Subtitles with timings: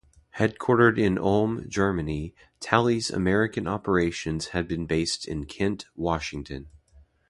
[0.39, 6.33] Headquartered in Ulm, Germany, Tally's American operations had been based in Kent, Wash.